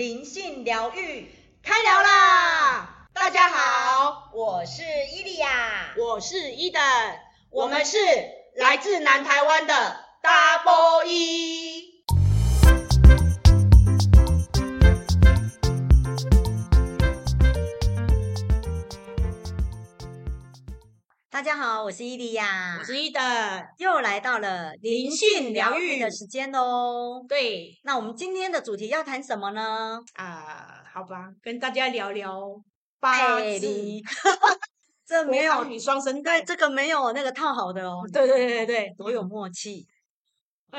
[0.00, 1.30] 灵性疗愈
[1.62, 3.06] 开聊啦！
[3.12, 6.82] 大家好，我是伊利亚，我是伊登，
[7.50, 7.98] 我们是
[8.56, 11.69] 来自南台湾的 Double E。
[21.40, 23.22] 大家好，我是伊利亚，我是伊登，
[23.78, 27.24] 又来到了灵性疗愈的时间喽。
[27.26, 29.98] 对，那我们今天的主题要谈什么呢？
[30.16, 32.38] 啊，好吧，跟大家聊聊
[33.00, 33.66] 八字。
[35.08, 38.02] 这没有女双声带，这个没有那个套好的哦。
[38.12, 39.86] 对对对对，多有默契。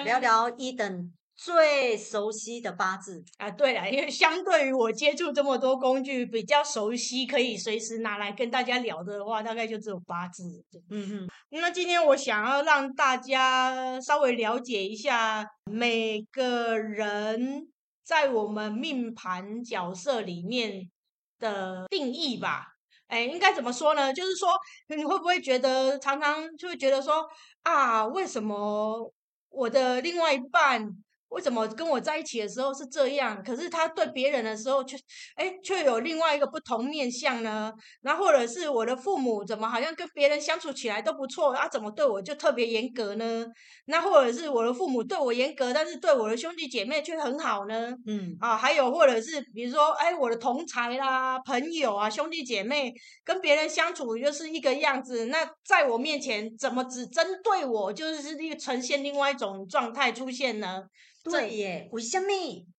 [0.04, 1.12] 聊聊伊登。
[1.44, 10.44] 最熟悉的八字啊，对了，因为相对于我接触这么多工具，比较熟悉可以随时拿来跟大家聊的话，大概就只有八字。
[10.91, 17.68] 嗯哼，那今天我想要让大家稍微了解一下每个人
[18.04, 20.91] 在我们命盘角色里面
[21.40, 22.68] 的定义吧。
[23.07, 24.13] 哎，应该怎么说呢？
[24.13, 24.49] 就是说，
[24.96, 27.27] 你会不会觉得常常就会觉得说
[27.63, 29.12] 啊，为什么
[29.49, 30.88] 我的另外一半？
[31.32, 33.41] 为什么跟我在一起的时候是这样？
[33.41, 34.98] 可是他对别人的时候却，
[35.35, 37.71] 哎，却有另外一个不同面相呢？
[38.01, 41.70] 那或者是我的父母怎么好像跟别人相处起来都不错啊？
[41.70, 43.46] 怎么对我就特别严格呢？
[43.85, 47.93] 那或者是我的父母对我严格，但是对我的兄弟姐妹却很好呢？
[48.05, 60.84] 嗯，啊，还有或者是比如说，哎，我的同才啦、朋友啊、兄弟姐妹跟别人相处就是一个样子，那在我面前怎么只针对我，就是一个呈现另外一种状态出现呢？
[61.24, 62.27] 对耶，为什么？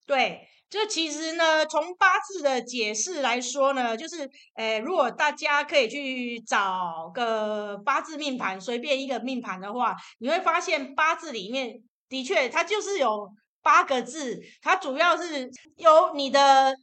[0.07, 16.75] 对，就其实呢，从八字的解释来说呢，就是，诶，如果大家可以去找个八字命盘，随便一个命盘的话，你会发现八字里面的确它就是有八个字，它主要是由你的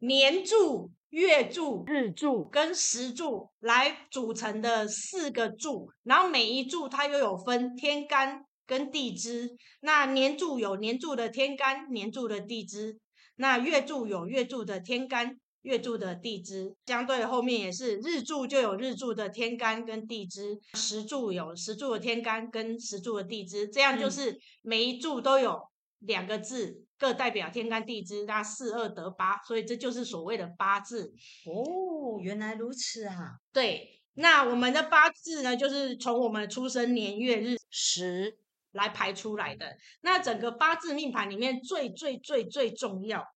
[0.00, 8.45] 年柱、月柱、日柱跟时柱来组成的四个柱，然后每一柱它又有分天干。
[8.66, 12.98] 跟地支，那年柱有年柱的天干，年柱的地支；
[13.36, 16.74] 那月柱有月柱的天干，月柱的地支。
[16.86, 23.68] 相对后面也是日柱就有日柱的天干跟地支，时柱有时柱的天干跟时柱的地支。
[23.68, 25.60] 这样就是每一柱都有
[26.00, 31.14] 两个字，各代表天干地支，那四二得八，所以这就是所谓的八字。
[31.44, 33.36] 哦，原来如此啊！
[33.52, 38.38] 对，那我们的八字呢，就是从我们出生年月日时。
[38.76, 39.76] 来排出来的。
[40.02, 43.26] 那整个八字命盘里面最最最最重要，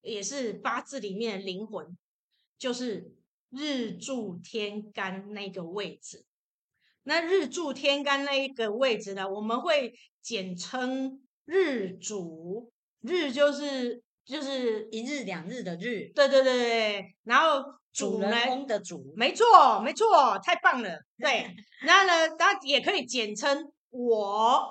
[0.00, 1.96] 也是八字里面的灵魂，
[2.58, 3.12] 就是
[3.50, 6.24] 日柱天干那个位置。
[7.04, 12.72] 那日柱天干那一个位置呢，我们会简称日主。
[13.00, 17.16] 日就是就是一日两日的日，对对对对。
[17.24, 21.00] 然后主人翁的主，没错没错，太棒了。
[21.18, 21.52] 对，
[21.84, 23.72] 那呢，它也可以简称。
[23.92, 24.68] 我，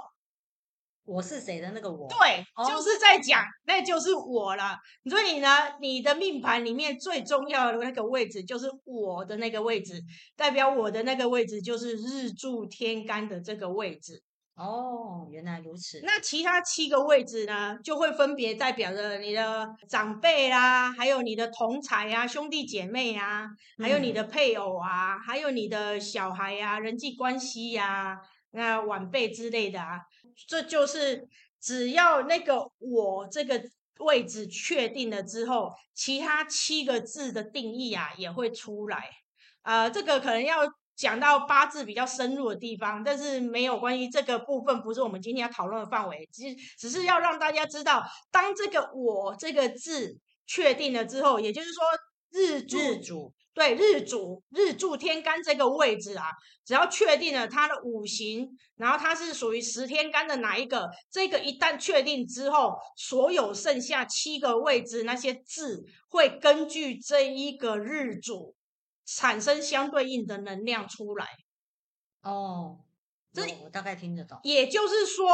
[1.05, 2.07] 我是谁的那个我？
[2.07, 4.77] 对，哦、就是在讲，那就是我了。
[5.09, 5.47] 所以呢，
[5.79, 10.01] 你的命盘里面最重要的那个位置就是我的那个位置，
[10.35, 14.23] 代表我的那个位置就是日柱天干的这个位置。
[14.55, 16.01] 哦，原来如此。
[16.03, 23.47] 那其他七个位置呢，就会分别代表着你的长辈啦，还有你的同才啊、兄弟姐妹啊，
[23.79, 28.17] 还有你的配偶啊，嗯、还有你的小孩呀、啊、人际关系呀、啊。
[28.51, 29.99] 那晚辈之类的啊，
[30.47, 31.27] 这就是
[31.59, 33.61] 只要那个我这个
[33.99, 39.09] 位置确定了之后，其他七个字的定义啊也会出来。
[39.63, 40.61] 呃，这个可能要
[40.95, 46.43] 讲到八字比较深入的地方，但是没有关系，这个部分不是我们今天要讨论的范围，只
[46.77, 51.83] 只是要让大家知道，当这个我这个字确定了之后，也就是说
[52.31, 52.77] 日柱。
[52.77, 56.27] 日主对，日主日柱天干这个位置啊，
[56.65, 58.47] 只要确定了它的五行，
[58.77, 68.55] 然后它是属于十天干的哪一个，这个一旦确定之后，所有剩下七个位置那些字会根据这一个日主
[69.05, 71.27] 产生相对应的能量出来。
[72.21, 72.79] 哦，
[73.33, 74.39] 这我大概听得懂。
[74.43, 75.29] 也就是说，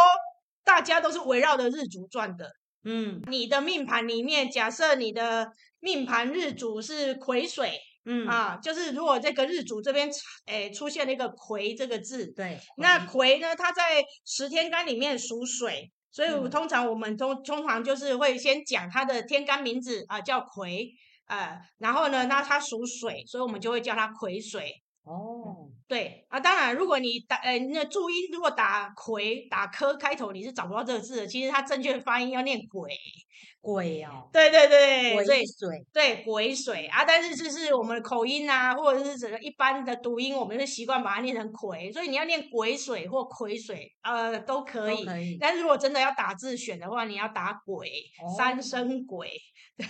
[0.63, 2.51] 大家都是围绕着日主转的。
[2.87, 7.79] 嗯，你的命盘里面，假设你的命盘日主是癸水。
[8.09, 10.09] 嗯啊，就是如果这个日主这边，
[10.45, 20.89] 诶出现了一个癸这个字，对，那癸呢，它在十天干里面属水，所以通常我们通通常就是会先讲它的天干名字啊，叫癸，
[21.25, 24.81] 呃，然后呢，那它属水，所以我们就会叫它癸水。
[25.03, 31.27] 哦，对啊，当然，如果你打呃那注音如果打魁打科开头，你是找不到这个字的。
[31.27, 32.91] 其实它正确的发音要念鬼
[33.61, 34.29] 鬼哦。
[34.33, 45.05] 对对对，鬼水对鬼水啊，但是就是我们的口音啊，或者是整个一般的读音，我们是习惯把它念成魁，所以你要念鬼水或魁水，呃都可以。
[45.05, 45.37] 可以。
[45.39, 47.87] 但是如果真的要打字选的话，你要打鬼、
[48.21, 49.31] 哦、三声鬼。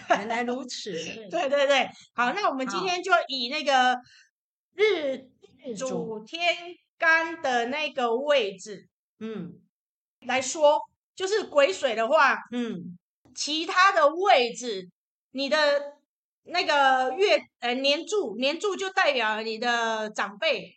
[0.10, 0.92] 原来如此。
[1.32, 3.98] 对对对，好，那我们今天就以那个
[4.78, 5.30] 日。
[5.76, 6.56] 主天
[6.98, 8.88] 干的那个位置，
[9.20, 9.60] 嗯，
[10.22, 10.80] 来说，
[11.14, 12.98] 就是癸水的话，嗯，
[13.36, 14.90] 其他的位置，
[15.32, 15.98] 你的
[16.44, 20.74] 那个月呃年柱，年柱就代表你的长辈，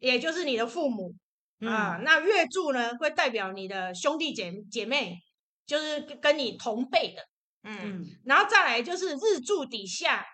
[0.00, 1.14] 也就是你的父母、
[1.60, 1.98] 啊。
[2.02, 5.16] 那月柱呢，会代表你的兄弟姐姐妹，
[5.64, 7.26] 就是跟你同辈的，
[7.62, 10.26] 嗯然后再来就是日柱底下。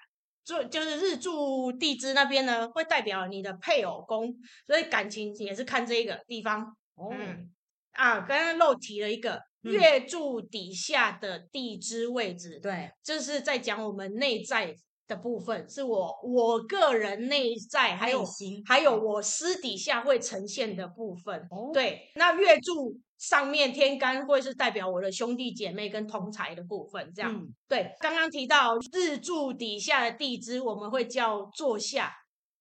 [0.45, 4.35] 就就是日柱地支那边呢，会代表你的配偶宫，
[4.67, 6.63] 所以感情也是看这一个地方。
[6.95, 7.51] 哦、嗯，
[7.93, 14.75] 啊，刚刚漏提了一个、嗯、月柱底下的地支位置，对，这是在讲我们内在
[15.15, 18.25] 的部分，是我我个人内在，还有
[18.67, 21.47] 还有我私底下会呈现的部分。
[21.51, 23.01] 哦、对，那月柱。
[23.23, 27.95] 上面天干会是代表我的兄弟姐妹跟同财的部分，这样、嗯、对。
[28.01, 32.13] 刚刚提到日柱底下的地支，我们会叫坐下，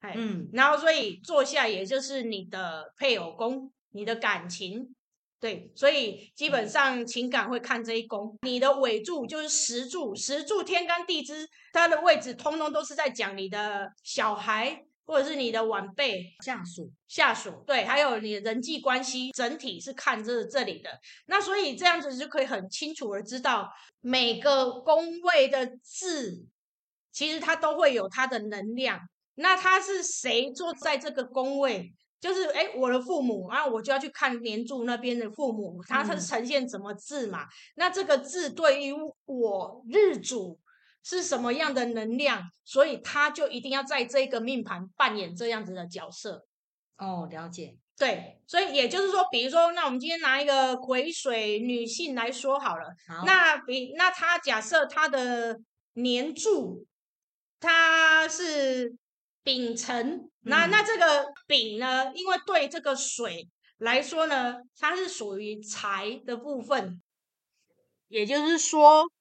[0.02, 4.94] 嗯，然后所以坐下也就是你的配偶宫，你的感情，
[5.42, 8.38] 对，所以基本上情感会看这一宫。
[8.44, 14.86] 你的尾柱就是时柱，时柱天干地支，它的位置通通都是在讲你的小孩。
[15.04, 20.90] 或者是你的晚辈、下属、下属，对，还有你的人际关系，整体是看这这里的。
[21.26, 26.46] 那所以这样子就可以很清楚的知道每个宫位的字，
[27.12, 29.02] 其实它都会有它的能量。
[29.36, 31.92] 那它是谁坐在这个宫位？
[32.22, 37.44] 就是哎，我的父母，然后我就要去看年柱那边的父母，它它是呈现什么字嘛？
[37.44, 38.94] 嗯、那这个字对于
[39.26, 40.58] 我日主。
[41.04, 46.46] 是什么样的能量，所以他就一定要在这个命盘扮演这样子的角色。
[46.98, 47.76] 哦，了解。
[47.98, 52.94] 对，所以也就是说，比如说，那我们今天拿一个癸水女性来说好了。
[53.08, 53.24] 好。
[53.26, 55.60] 那比那她假设她的
[55.94, 56.86] 年柱，
[57.60, 58.96] 她是
[59.44, 67.02] 丙辰，嗯、那那这个丙呢，因为对这个水来说呢，它是属于财的部分，
[68.08, 69.12] 也就是说。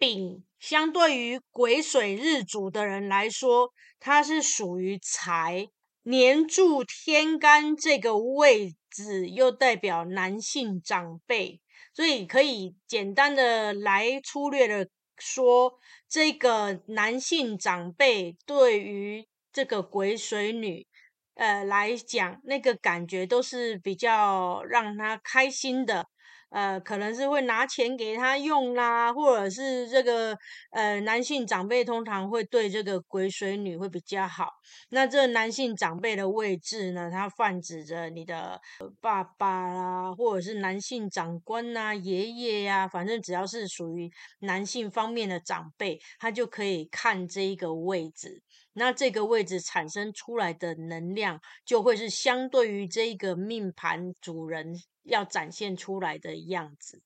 [0.00, 5.66] 丙相对于癸水日主的人来说，它是属于财，
[6.04, 11.60] 年柱天干这个位置又代表男性长辈，
[11.92, 20.86] 所以可以简单的来粗略的说，这个男性长辈对于这个癸水女，
[21.34, 26.06] 呃来讲，那个感觉都是比较让他开心的。
[26.50, 30.34] 呃，可能是会拿钱给他用啦，或者是这个
[30.70, 34.48] 呃男性长辈通常会对这个癸水女会比较好。
[34.88, 38.58] 那这男性长辈的位置呢，它泛指着你的
[38.98, 44.10] 爸爸啦，或者是男性长官呐、啊、爷爷呀、反正只要是属于
[44.40, 48.42] 男性方面的长辈，他就可以看这一个位置。
[48.78, 54.80] 那这个位置产生出来的能量，就会是相对于这一个命盘主人。
[55.04, 57.00] 要展现出来的样子。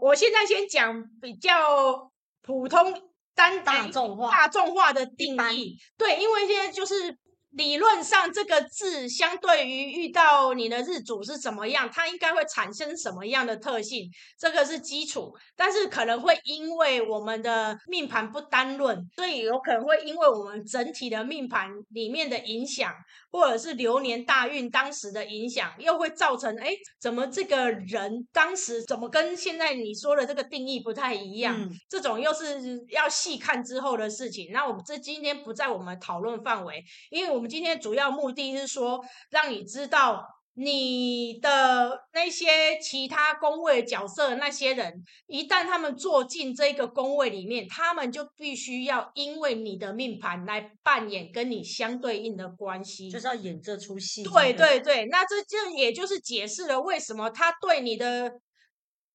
[0.00, 2.10] 我现在先讲比较
[2.40, 5.76] 普通、单大众化、大众化的定义。
[5.98, 7.18] 对，因为现在就是。
[7.52, 15.32] 理论上，这个字相对于遇到你的日主是怎么样，它应该会产生什么样的特性，这个是基础。
[15.56, 22.92] 但是可能会因为我们的命盘不单论，所以有可能会因为我们整体的命盘里面的影响，
[23.30, 31.58] 或者是流年大运当时的影响，又会造成哎，怎么这个人当时怎么跟现在你说的这个定义不太一样？
[31.58, 34.50] 嗯、这种又是要细看之后的事情。
[34.52, 37.37] 那我们这今天不在我们讨论范围，因为。
[37.38, 54.24] 我们今天主要目的是说，让你知道你的那些其他工位角色，那些人一旦他们坐进这个工位里面，他们就必须要因为你的命盘来扮演跟你相对应的关系，就是要演这出戏。
[54.24, 58.32] 对对对，那这就也就是解释了为什么他对你的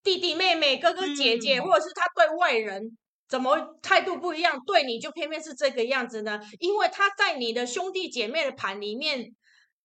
[0.02, 2.98] 弟弟妹妹、哥哥姐姐，嗯、或者是他对外人。
[3.28, 4.60] 怎么态度不一样？
[4.66, 6.40] 对你就偏偏是这个样子呢？
[6.60, 9.34] 因为他在你的兄弟姐妹的盘里面，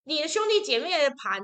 [0.04, 1.40] 你的兄弟姐妹的盘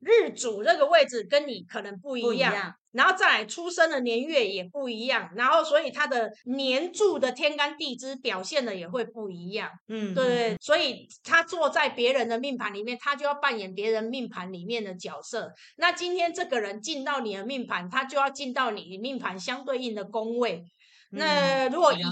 [0.00, 15.52] 日主这个位置跟你可能不一样，然后再来出生的年月也不一样，然后所以他的年柱的天干地支表现的也会不一样，嗯，对对，所以他坐在别人的命盘里面，他就要扮演别人命盘里面的角色。
[15.76, 20.62] 那今天这个人进到你的命盘，他就要进到你命盘相对应的宫位。
[21.10, 22.02] 嗯、那如果以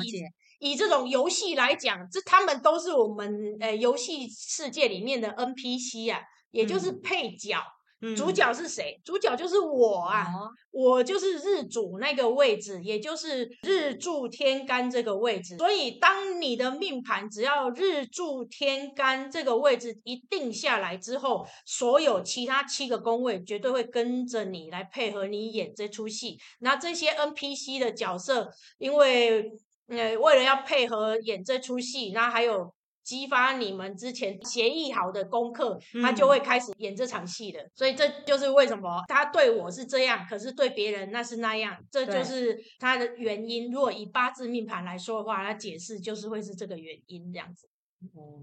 [0.59, 7.59] 以这种游戏来讲，这他们都是我们呃游戏世界里面的 NPC 啊，也就是配角。
[7.59, 7.76] 嗯
[8.15, 9.01] 主角是谁？
[9.03, 10.25] 主角就是我啊！
[10.25, 15.57] 哦、我就是日主那个位置，也就是日柱天干这个位置。
[15.57, 26.39] 所以，当你的命盘只要日柱天干这个位置一定下来之后，所有其他七个宫位绝对会跟着你来配合你演这出戏。
[26.61, 29.51] 那这些 NPC 的角色，因为
[29.89, 32.76] 呃为了要配合演这出戏，那还有。
[33.07, 37.63] 激发你们之前协议好的功课，他就会开始演这场戏的。
[37.63, 43.71] 嗯、所以这就是为什么他对我是这样，可是对别人那是那样，这就是他的原因。
[43.71, 47.69] 如果以八字命盘来说的话，他解释就是会是这个原因这样子。
[48.13, 48.43] 哦，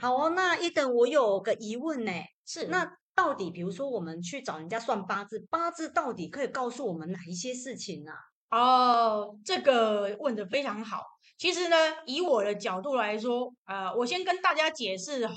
[0.00, 2.10] 好哦，那一等我有个疑问呢，
[2.44, 8.10] 是那到底比如说我们去找人家算八字，八字到底可以告诉我们哪一些事情呢、
[8.48, 8.58] 啊？
[8.58, 11.15] 哦，这个问的非常好。
[11.38, 11.76] 其实呢，
[12.06, 15.28] 以我的角度来说，呃，我先跟大家解释，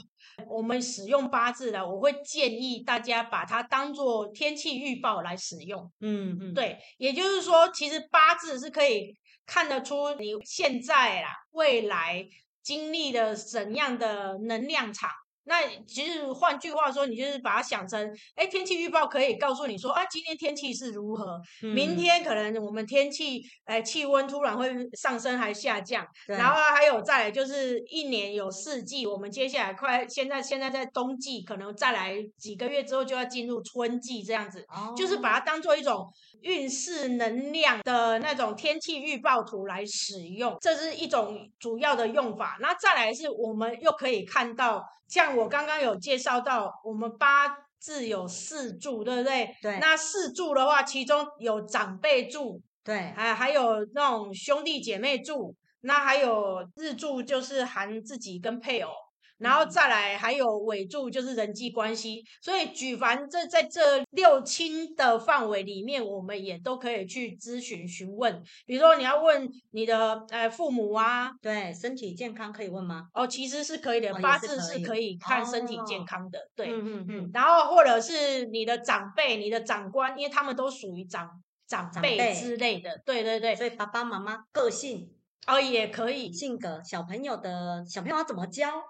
[0.48, 5.92] 我们使用八字呢，我会建议大家把它当做天气预报来使用。
[6.00, 9.14] 嗯嗯，对，也就是说，其实八字是可以
[9.46, 12.26] 看得出你现在啦、未来
[12.64, 15.10] 经历了怎样的能量场。
[15.50, 18.00] 那其实换句话说，你就是把它想成，
[18.36, 36.06] 哎，天气预报可以告诉你说，啊，今天天气是如何，嗯、明天可能我们天气，哎，气温突然会上升还下降，然后还有再来就是一年有四季，我们接下来快现在现在在冬季，可能再来几个月之后就要进入春季这样子，哦、就是把它当做一种
[36.42, 42.60] 运势能量的那种天气预报图来使用，这是一种主要的用法。
[42.62, 44.86] 那再来是我们又可以看到。
[45.10, 47.48] 像我刚刚有介绍到，我们八
[47.80, 49.56] 字有四柱，对不对？
[49.62, 49.80] 对。
[49.80, 58.92] 那四柱的话，其中有长辈柱，对，还还有那种兄弟姐妹柱，那还有日柱，就是含自己跟配偶。
[59.40, 68.44] 然后再来还有尾柱，就是人际关系，所以举凡这在这六亲的范围里面，我们也都可以去咨询询问。
[68.66, 73.08] 比如说你要问你的呃父母啊，对，身体健康可以问吗？
[73.14, 77.32] 哦，其实是可以的，哦、八字是可以看身体健康的，哦、对，嗯嗯嗯。
[77.34, 81.30] 然后或者是你的长辈、你的长官，因为他们都属于长
[81.68, 83.56] 长辈之类的，对对对。
[83.56, 85.10] 所以爸爸妈妈个性
[85.48, 88.84] 哦也可以，性格小朋友的小朋友要怎么教？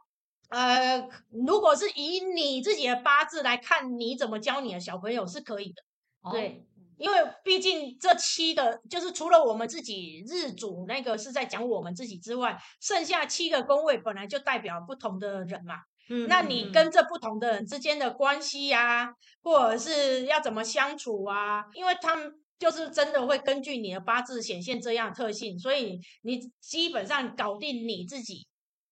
[0.49, 5.83] 呃，如果是以你自己的八字来看，你怎么教你的小朋友是可以的，
[6.21, 6.65] 哦、对，
[6.97, 15.75] 因为毕竟这七个就是除了我们自己日主那个是在讲我们自己之外，剩下七个宫位本来就代表不同的人嘛，
[16.09, 19.13] 嗯，那你跟这不同的人之间的关系呀、啊，
[19.43, 21.63] 或者是要怎么相处啊？
[21.75, 28.47] 因为他们就是真的会根据你的八字显现这样的特性，所以你基本上搞定你自己，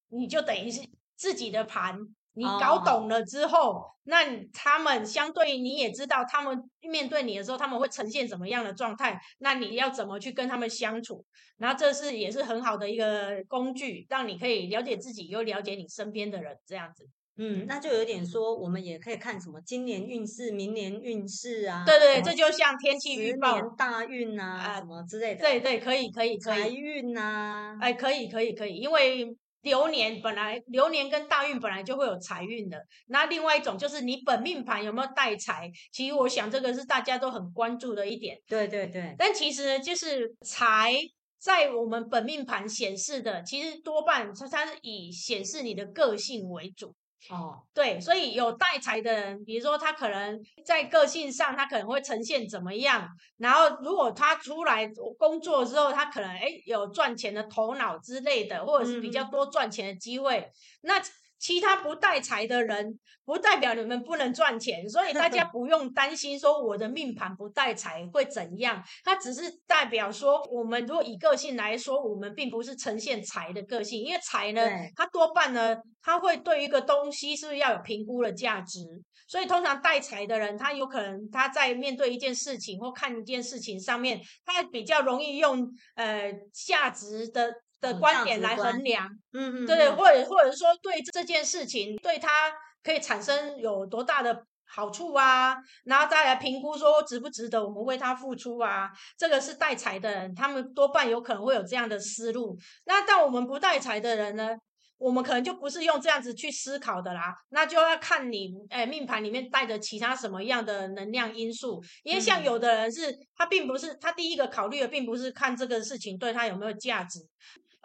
[0.09, 0.81] 你就等于是。
[1.17, 1.97] 自己的盘，
[2.33, 3.83] 你搞懂了之后，oh.
[4.03, 9.19] 那他们相对你也知道，他们面对你的时候，他们会呈现什么样的状态？
[9.39, 11.25] 那你要怎么去跟他们相处？
[11.57, 17.09] 然后这是也是很好的一个工具，让你可以了解自己，又了解你身边的人，这样子。
[17.39, 21.83] 嗯，那就有点说，我们也可以看什么今年运势、明年运势啊。
[21.85, 25.41] 对对，这就像天气预报，大运啊，呃、什么之类的。
[25.41, 26.61] 对对，可以可以可以。
[26.61, 29.35] 财运啊，哎，可以可以可以，因为。
[29.61, 35.69] 流年本来流年跟大运本来就会有财运的，那另外一种就是你本命盘有没有带财？
[35.91, 38.37] 其实我想这个是大家都很关注的一点。
[38.47, 39.15] 对对对。
[39.17, 40.93] 但其实就是财
[41.39, 46.95] 在我们本命盘显示的，其实多半它它是以显示你的个性为主。
[47.29, 53.09] 哦，对，所以有带财的人，比如说他可能在个性上，他可能会呈现怎么样？
[53.37, 61.01] 然后如果他出来工作之后，他可能哎有赚钱的头脑之类的，或者是比较多赚钱的机会，嗯、那。
[61.39, 68.83] 其他不带财的人，不代表你们不能赚钱，所以大家 不用担心说我的命盘不带财会怎样。
[69.03, 74.61] 它只是代表说，我们如果以个性来说，我们并不是呈现财的个性，因为财呢，
[74.95, 78.79] 它多半呢，它会对一个东西是不是要有评估的价值。
[79.27, 87.53] 所以通常带财的人，他有可能他在面对一件事情或看一件事情上面，他比较容易用呃价值的。
[87.93, 92.51] 的观点来衡量，嗯嗯，对对，或者或者说对这件事情对他
[92.83, 98.89] 可以产生有多大的好处啊，然后再来评估说值不值得我们为他付出啊。
[99.17, 102.57] 这个是带财的人，他们多半有可能会有这样的思路。
[102.85, 104.57] 那但我们不带财的人呢？
[104.99, 111.79] 我们可能就不是用这样子去思考的啦，那就要看你诶命盘里面带着其他什么样的能量因素。
[112.01, 117.19] 因为像有的人是，他并不是他第一个考虑的，并不是看这个事情对他有没有价值，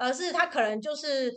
[0.02, 1.32] 而是他可能就是。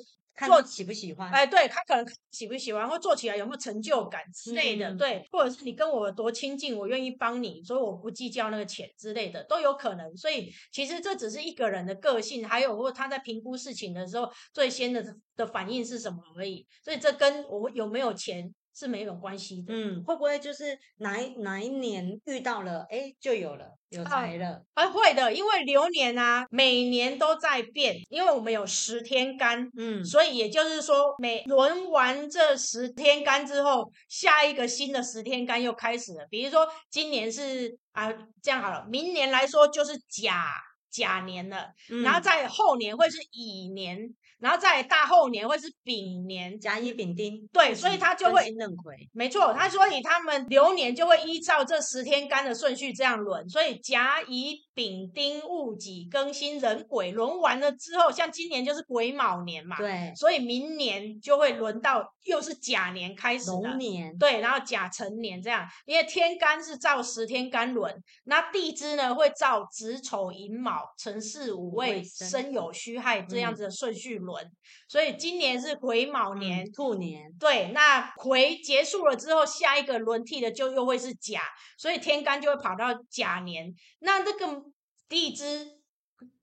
[0.46, 1.32] 做喜不喜欢？
[1.32, 10.18] 哎，对，他可能喜不喜欢，或做起来有没有成就感之类的，嗯、对，或者是你跟我多亲近，我愿意帮你，所以我不计较那个钱之类的，都有可能。
[10.18, 15.02] 所以其实这只是一个人的个性，还有或他在评估事情的时候最先的
[15.38, 16.68] 的反应是什么而已。
[16.84, 18.54] 所以这跟我有没有钱。
[18.76, 24.62] 是没有关系的，嗯，会不会就是哪一哪一年遇到了，哎，就有了，有财了？
[24.74, 36.28] 啊，啊，会的，因为流年啊，每年都在变，因为我们有十天干，嗯，所以也就是说，每轮完这十天干之后，下一个新的十天干又开始了。
[36.30, 40.62] 比如说今年是啊，这样好了，明年来说就是甲
[40.96, 44.16] 甲年了，嗯，然后在后年会是乙年。
[44.38, 74.52] 然后在大后年会是丙年，甲乙丙丁，对，所以他就会壬癸，没错，他所以他们流年就会依照这十天干的顺序这样轮，所以甲乙丙丁戊己庚辛壬癸轮完了之后，像今年就是癸卯年嘛，对，所以明年就会轮到又是甲年开始龙年，对，然后甲辰年这样，因为天干是照十天干轮，那地支呢会照子丑寅卯辰巳午未申酉戌亥这样子的顺序轮。
[74.88, 77.32] 所以今年是癸卯年，嗯、兔年。
[77.40, 81.42] 对，那癸结束了之后，下一个轮替的就又会是甲，
[81.78, 83.74] 所以天干就会跑到甲年。
[84.00, 84.64] 那这个
[85.08, 85.80] 地支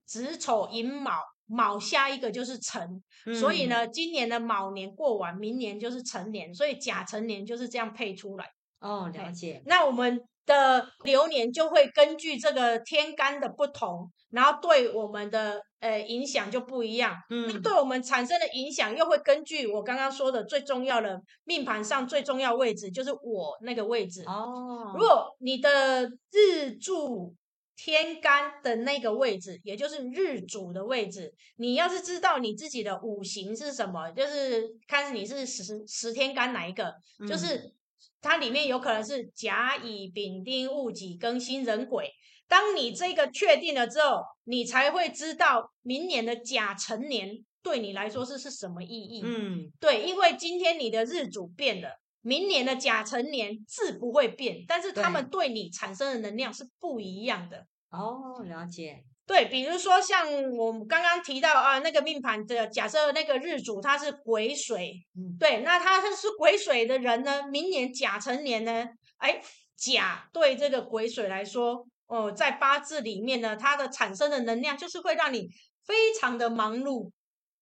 [0.04, 1.12] 子丑寅卯，
[1.46, 8.50] 卯下一个就是辰，嗯、所以呢，今年的卯年过完，明年就是辰年，所以甲辰年就是这样配出来。
[8.82, 9.62] 哦，了解。
[9.64, 15.62] 那我们的流年就会根据这个天干的不同，然后对我们的。
[15.82, 17.12] 呃，影响就不一样。
[17.28, 24.22] 嗯，那对我们产生的影响又会根据我刚刚说的最重要的命盘上最重要位置，就是我那个位置。
[24.28, 27.34] 哦，如果你的日柱
[27.74, 37.74] 天干的那个位置，也就是日主的位置，你要是知道你自己的五行是什么，就是看你是十十天干哪一个，嗯、就是
[38.22, 42.10] 它里面有可能是甲乙丙丁戊己庚辛壬癸。
[42.48, 49.22] 当你这个确定了之后，你才会知道明年的甲辰年对你来说是是什么意义。
[49.24, 51.88] 嗯，对，因为今天你的日主变了，
[52.20, 57.66] 明年的甲辰年字不会变，但是他们对你产生的能量是不一样的。
[57.90, 59.02] 哦，了解。
[59.26, 68.86] 对，比如说像我们刚刚提到啊，那个命盘的假设，那个日主他是癸水，嗯，对，那他是癸水的人呢，明年甲辰年呢，
[69.18, 69.40] 哎，
[69.76, 71.86] 甲对这个癸水来说。
[72.08, 75.48] 哦，在八字里面呢，它的产生的能量就是会让你
[75.86, 77.10] 非常的忙碌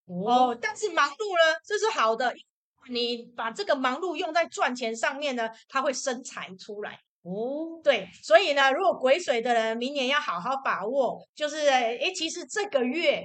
[0.06, 0.58] 哦。
[0.60, 2.34] 但是忙碌呢，这是好的，
[2.88, 7.80] 你把这个忙碌用在赚钱上面呢，它会生财出来哦。
[7.82, 13.24] 对，所以呢，如果癸水的人明年要好好把握，就是诶，其实这个月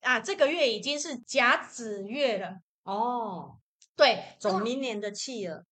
[0.00, 2.52] 啊，这个月已经是甲子月了
[2.84, 3.56] 哦。
[3.96, 5.64] 对，走明年的气了。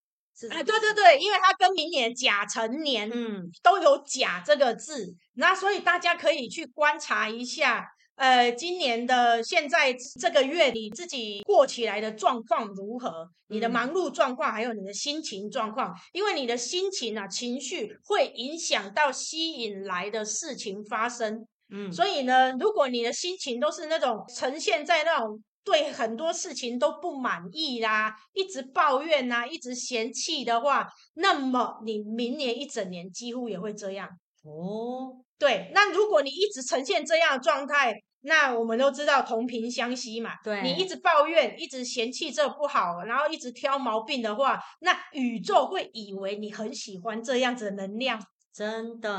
[0.50, 7.84] 哎，对对对，因为它跟明年甲辰年，嗯，都有甲这个字，那所以大家可以去观察一下，
[8.18, 13.28] 呃，今年的现在这个月你自己过起来的状况如何？
[13.46, 25.42] 你的忙碌状况，还有你的心情状况，因为你的心情啊，情绪会影响到吸引来的事情发生，嗯，所以呢，如果你的心情都是那种呈现在那种。
[25.64, 34.08] 对很多事情都不满意啦，一直抱怨呐，一直嫌弃的话，那么你明年一整年几乎也会这样
[34.44, 35.22] 哦。
[35.38, 40.32] 对，那如果你一直呈现这样的状态，那我们都知道同频相吸嘛。
[40.42, 48.20] 对，你一直抱怨，一直嫌弃这不好，然后一直挑毛病的话，那宇宙会以为你很喜欢这样子的能量，
[48.52, 49.10] 真的，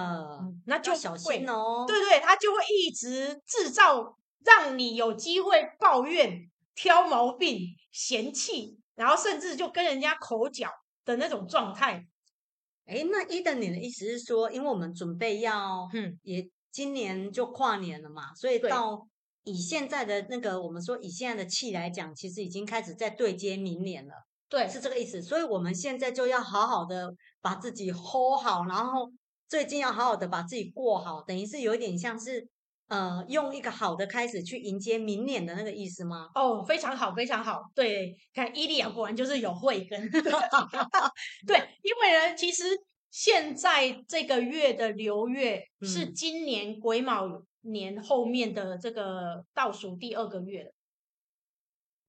[0.42, 1.86] 嗯、那就小心哦。
[1.88, 4.16] 对对，他就会一直制造。
[4.46, 7.60] 让你有机会抱怨、挑毛病、
[7.92, 10.70] 嫌弃，然后甚至就跟人家口角
[11.04, 12.02] 的那种状态。
[12.86, 19.08] 哎，那伊登，你的意思是说，因为我们准备要，嗯，也今年就跨年了嘛，所以到
[19.44, 24.14] 以现在的那个，我们说以现在的气来讲，其实已经开始在对接明年了。
[24.48, 25.22] 对，是这个意思。
[25.22, 29.12] 所以我们现在就要好好的把自己 hold 好，然后
[29.48, 32.48] 最近要好好的把自己过好，等于是有一点像是。
[32.90, 36.28] 呃，用一个好的开始去迎接明年的那个意思吗？
[36.34, 37.62] 哦，非常好，非常好。
[37.76, 40.02] 对，看伊利亚果然就是有慧根。
[41.46, 42.64] 对，因为呢，其实
[43.12, 50.72] 现在这个月的流月是今年癸卯年后面的这个倒数第二个月了。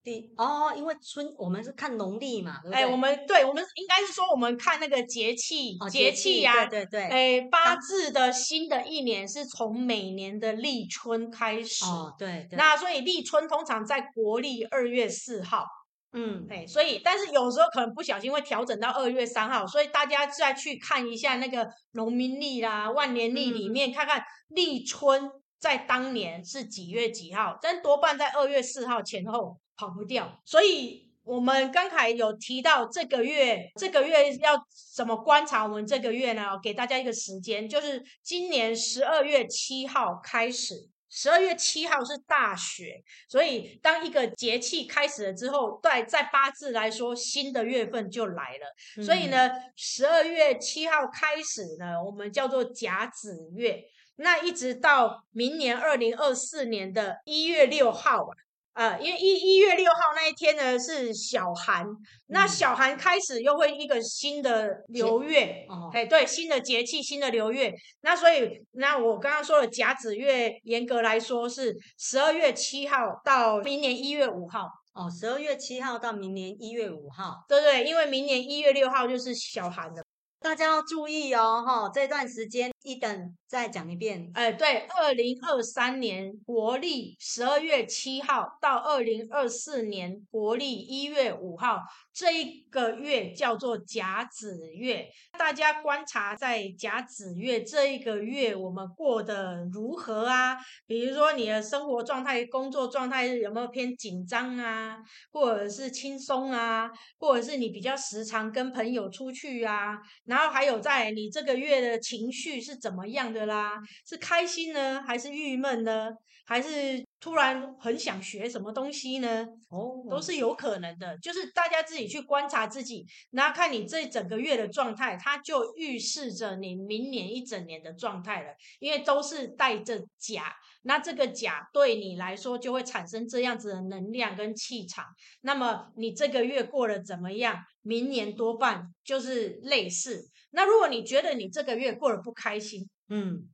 [0.03, 2.83] 第哦，因为春我们是看农历嘛，对不对？
[2.83, 7.41] 哎，我们对，我们应该是说我们看那个节气，哦、节气呀、啊，对对对。
[7.43, 12.57] 哎，八字的新的一年是从每年的立春开始，哦，对对。
[12.57, 15.67] 那所以立春通常在国历二月四号，
[16.13, 29.59] 嗯，哎，所以但是有时候可能不小心会调整到二月三号，所以大家再去看一下那个农民历啦、万年历里面，嗯、看看立春在当年是几月几号，但多半在二月四号前后。
[29.81, 34.53] 跑不掉，所以我们刚才有提到这个月，这个月要
[34.95, 35.63] 怎么观察？
[35.65, 40.75] 我们这个月呢，给大家一个时间，就是今年十二月七号开始，
[41.11, 48.75] 十二月七号是大雪，所以当一个节气开始了之后，对，在八字来说，新的月份就来了。
[48.97, 53.83] 嗯、所以呢，十二月七号开始呢，我们叫做甲子月，
[54.17, 58.33] 那一直到明年二零二四年的一月六号吧。
[58.81, 61.97] 呃，因为一一月六号那一天呢是小寒，嗯、
[62.29, 67.75] 那小寒开始又会一个新的流月，哎，对，新的节气，新的流月。
[68.01, 74.67] 那所以，那我刚刚说的甲子月，严格来说是十二月七号到明年一月五号。
[74.95, 80.03] 哦，十二月七号到明年一月五号，对对，因为明年一月六号就是小寒了。
[80.41, 91.79] 大家要注意哦，哈，这段时间一等再讲一遍，哎，对，二零二三年国历十二月七号到二零二四年国历一月五号。
[92.13, 100.57] 这一个月叫做甲子月，大家观察在甲子月这一个月，我们过得如何啊？
[100.87, 104.99] 比如说你的生活状态、工作状态有没有偏紧张啊，
[105.33, 109.97] 或者是轻松啊，或者是你比较时常跟朋友出去啊？
[110.25, 113.81] 然后还有在你这个月的情绪是怎么样的啦？
[114.07, 116.11] 是开心呢，还是郁闷呢？
[116.47, 119.47] 还是突然很想学什么东西呢？
[119.69, 121.17] 哦，都是有可能的。
[121.19, 128.49] 就是大家自己去观察自己，然后看你这整个月的状态，它就预示着你明年一整年的状态了。
[128.81, 130.53] 因为都是带着甲，
[130.83, 135.05] 那这个甲对你来说就会产生这样子的能量跟气场。
[135.43, 137.63] 那么你这个月过得怎么样？
[137.83, 140.29] 明年多半就是类似。
[140.51, 143.49] 那如果你觉得你这个月过得不开心，嗯，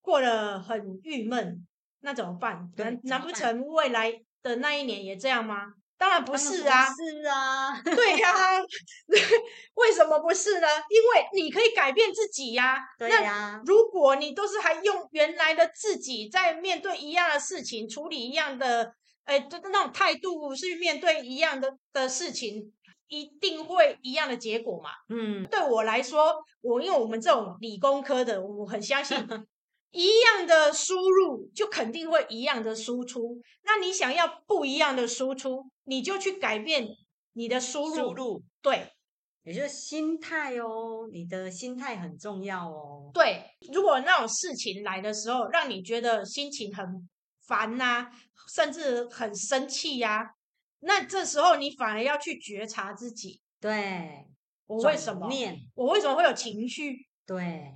[0.00, 1.66] 过得很郁闷。
[2.04, 2.68] 那怎么办？
[2.76, 4.12] 难难不成未来
[4.42, 5.74] 的那一年也这样吗？
[5.96, 6.84] 当然不是啊！
[6.86, 8.58] 是啊，对呀、啊，
[9.74, 10.66] 为什么不是呢？
[10.90, 12.78] 因为你可以改变自己呀、啊。
[12.98, 13.52] 对呀、啊。
[13.52, 18.92] 那如果你都是还用原来的自己在面对一样的事情，处理一样的，
[19.26, 22.72] 哎，的那种态度去面对一样的的事情，
[23.12, 24.88] 一定会一样的结果嘛？
[25.10, 29.14] 嗯，对我来说，我因为我们这种理工科的，我很相信。
[29.92, 33.38] 一样的输入就肯定会一样的输出。
[33.64, 36.88] 那你想要不一样的输出，你就去改变
[37.34, 37.94] 你的输入。
[37.96, 38.88] 输入对，
[39.42, 43.10] 也就是心态哦，你的心态很重要哦。
[43.12, 46.86] 对，如果那种事情来的时候，让你觉得心情很
[47.46, 48.10] 烦呐，
[48.54, 50.24] 甚至很生气呀，
[50.84, 53.40] 那这时候你反而要去觉察自己。
[53.60, 54.26] 对，
[54.66, 55.28] 我为什么？
[55.74, 57.06] 我为什么会有情绪？
[57.24, 57.72] 对。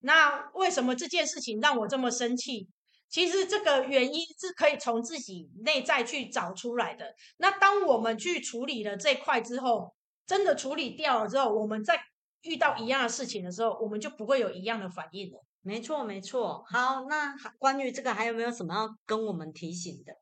[0.00, 2.68] 那为什么这件事情让我这么生气？
[3.08, 7.14] 其实这个原因是可以从自己内在去找出来的。
[7.38, 9.94] 那当我们去处理了这块之后，
[10.26, 11.98] 真的处理掉了之后，我们再
[12.42, 15.44] 遇到一样的事情的时候，我们就不会有一样的反应了。
[15.62, 16.64] 没错，没错。
[16.68, 20.12] 好，那关于这个还有没有什么要跟我们提醒的？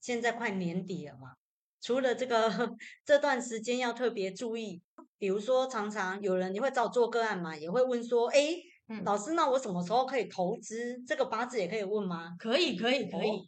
[0.00, 1.32] 现在快年底了嘛，
[1.80, 4.80] 除了这个这段时间要特别注意，
[5.18, 8.56] 比如说常常有人你会找我做个案嘛，也会问说，哎。
[8.90, 10.98] 嗯，老师，那我什么时候可以投资？
[11.06, 12.34] 这个八字也可以问吗？
[12.38, 13.28] 可以，可以，可以。
[13.28, 13.44] 哦、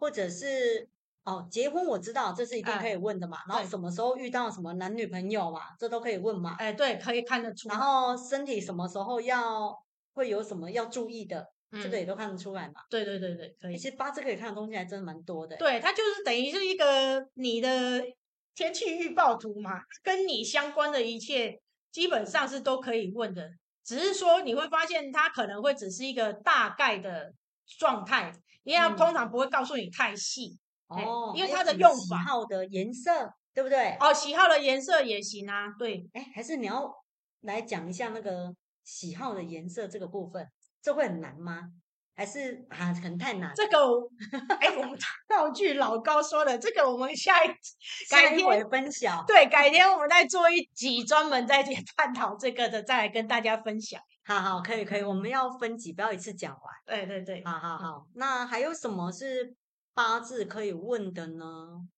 [0.00, 0.88] 或者是
[1.22, 3.36] 哦，结婚我知道这是一定可以问的嘛。
[3.36, 6.56] 哎、然后什么时候遇到什么男女朋友嘛，这都可以问嘛。
[6.58, 7.68] 哎，对，可以看得出。
[7.68, 9.72] 然后身体什么时候要
[10.12, 11.46] 会有什么要注意的，嗯、
[11.82, 12.74] 这个也都看得出来嘛。
[12.90, 13.76] 对对对对，可以。
[13.76, 15.56] 其实八字可以看的东西还真的蛮多的。
[15.56, 18.02] 对，它就是等于是一个你的
[18.54, 21.60] 天气预报图嘛，跟你相关的一切
[21.92, 23.48] 基本上是都可以问的。
[23.84, 27.32] 只是说你会发现，它可能会只是一个大概的
[27.78, 28.32] 状态，
[28.64, 30.58] 因为它通常不会告诉你太细
[30.88, 33.96] 哦，因为它的用法，喜好的颜色对不对？
[34.00, 36.92] 哦，喜好的颜色也行啊，对，哎，还是你要
[37.42, 40.44] 来讲一下那个喜好的颜色这个部分，
[40.86, 41.68] 这会很难吗？
[42.14, 43.52] 还是啊，可能太难。
[43.56, 43.76] 这个，
[44.60, 44.96] 哎，我们
[45.26, 47.48] 道具老高说的，这个我们下一
[48.08, 49.24] 改天分享。
[49.26, 54.00] 对，改天我们再做一集专门再去探讨这个的，再来跟大家分享。
[54.24, 56.60] 好好，可以可以，我们要分集，不要一次讲完。
[56.86, 58.06] 对对对，好好好。
[58.14, 59.56] 那还有什么是
[59.92, 61.88] 八字可以问的呢？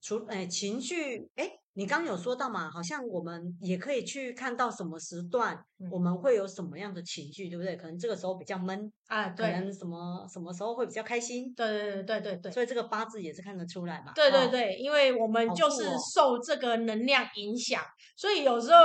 [0.00, 1.59] 除哎情绪哎。
[1.74, 5.56] 你刚刚有说到嘛，好像我们也可以去看到什么时段，
[5.90, 7.76] 我们会有什么样的情绪，对不对？
[7.76, 12.52] 可能这个时候比较闷啊，对，可能什么什么时候会比较开心，对对对对对对。
[12.52, 14.12] 所以这个八字也是看得出来嘛。
[14.14, 17.82] 对对对，因为我们就是受这个能量影响，
[18.16, 18.76] 所以有时候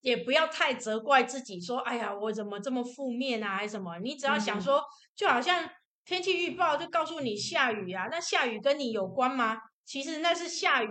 [0.00, 3.98] 也不要太责怪自己，说哎呀，我怎么这么负面啊，还是什么？
[3.98, 4.80] 你只要想说，
[5.16, 5.68] 就好像
[6.04, 9.58] 天气预报就告诉你下雨啊，那下雨跟你有关吗？
[9.84, 10.88] 其实那是下雨。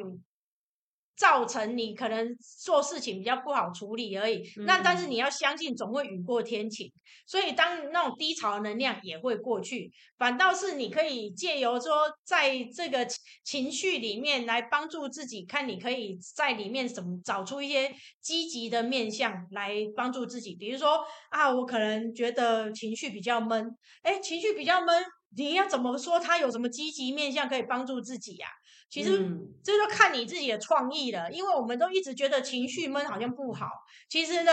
[1.17, 4.43] 造成你可能做事情比较不好处理而已。
[4.57, 6.89] 嗯、那但是你要相信，总会雨过天晴。
[7.25, 11.91] 所以当那种低潮的能量也会过去，反倒是你可以借由说，
[12.23, 13.05] 在这个
[13.43, 20.55] 情绪里面来帮助自己，看你可以在里面怎么找出一些积极的面向来帮助自己。
[20.55, 25.03] 比如说啊，我可能觉得情绪比较闷，哎，情绪比较闷，
[25.35, 26.17] 你要怎么说？
[26.17, 28.55] 他有什么积极面向可以帮助自己呀、啊？
[28.89, 29.17] 其实
[29.63, 33.67] 这就看你自己的创意了，因为我们都一直觉得情绪闷好像不好。
[34.09, 34.51] 其实呢，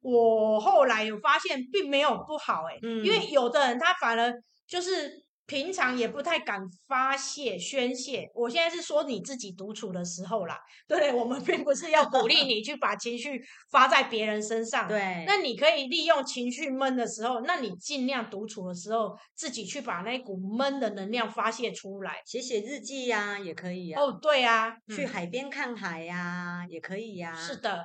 [0.00, 4.32] 我后来有发现并没有不好诶，因为有的人他反而
[4.66, 5.21] 就是。
[5.44, 10.58] 平常也不太敢发泄宣泄，我现在是说你自己独处的时候啦。
[10.86, 14.88] 对，我们并不是要鼓励你去把情绪发在别人身上。
[14.88, 24.02] 对，那你可以利用情绪闷的时候，那你尽量独处的时候，自己去把那股闷的能量发泄出来，写写日记呀、啊，也可以呀、啊。
[24.02, 27.34] 哦，对啊，去海边看海呀、啊，嗯、也可以呀、啊。
[27.34, 27.84] 是的，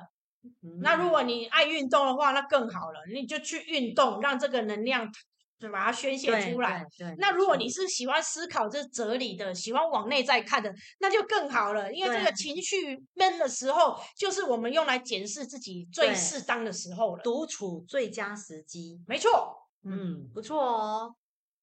[0.62, 5.10] 嗯、那如果你爱运动的话，那更好了，你就去运动，让这个能量。
[5.58, 6.84] 就把它宣泄出来。
[7.18, 11.92] 那如果你是喜欢思考这哲理的，喜欢往内在看的，那就更好了。
[11.92, 17.22] 因为这个情绪闷的时候，就是我们用来检视自己最适当的时候了。
[17.22, 19.56] 独处最佳时机，没错。
[19.84, 21.14] 嗯，不错哦。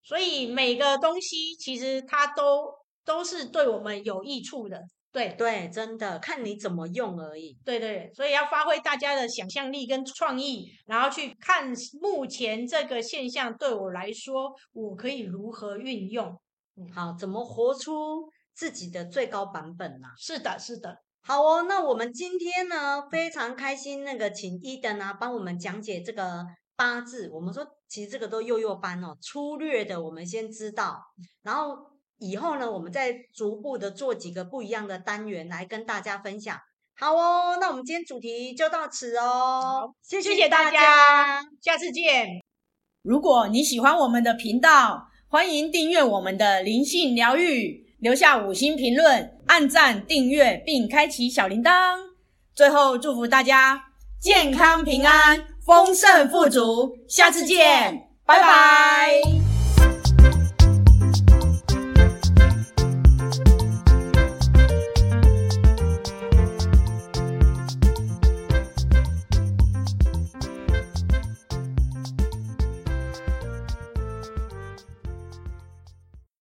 [0.03, 2.67] 所以每个东西其实它都
[3.03, 4.81] 都是对我们有益处的。
[5.15, 7.57] 对对，真的看你怎么用而已。
[7.63, 16.37] 对对，所以要发挥大家的想象力跟创意，然后去看目前这个现象对我来说，我可以如何运用？
[16.75, 20.09] 嗯，好，怎么活出自己的最高版本呢？
[20.17, 20.97] 是的，是的。
[21.21, 27.29] 好哦，那我们今天呢，非常开心，那个请 Eden 啊帮我们讲解这个八字。
[27.31, 30.99] 我们说其实这个都幼幼班哦，粗略的我们先知道，
[31.41, 31.94] 然后。
[32.19, 36.57] 以后呢，我们再逐步的做几个不一样的单元来跟大家分享。
[36.97, 39.93] 好哦，那我们今天主题就到此哦。
[40.01, 42.27] 谢谢大家，下次见。
[43.03, 51.97] 如果你喜欢我们的频道，欢迎订阅我们的灵性疗愈，留下五星评论，按赞订阅并开启小铃铛。
[52.53, 53.83] 最后祝福大家
[54.21, 56.95] 健康平安、丰盛富足。
[57.09, 59.44] 下次见，拜拜。